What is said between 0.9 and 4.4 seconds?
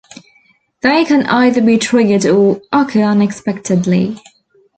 can either be triggered or occur unexpectedly.